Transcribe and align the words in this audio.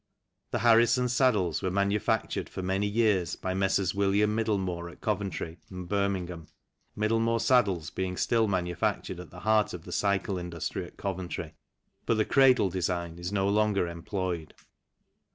The 0.49 0.57
Harrington 0.57 1.07
saddles 1.09 1.61
were 1.61 1.69
manufactured 1.69 2.49
for 2.49 2.63
many 2.63 2.87
years 2.87 3.35
by 3.35 3.53
Messrs. 3.53 3.93
William 3.93 4.33
Middlemore 4.35 4.89
at 4.91 4.99
Coventry 4.99 5.59
and 5.69 5.87
Birmingham, 5.87 6.47
Middlemore 6.97 7.39
saddles 7.39 7.91
being 7.91 8.17
still 8.17 8.47
manu 8.47 8.73
factured 8.73 9.19
in 9.19 9.29
the 9.29 9.41
heart 9.41 9.75
of 9.75 9.83
the 9.85 9.91
cycle 9.91 10.39
industry 10.39 10.87
at 10.87 10.97
Coventry; 10.97 11.53
but 12.07 12.15
the" 12.15 12.25
cradle" 12.35 12.69
design 12.71 13.19
is 13.19 13.31
no 13.31 13.47
longer 13.47 13.87
employed. 13.87 14.55